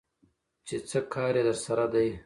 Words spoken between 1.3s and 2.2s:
يې درسره دى?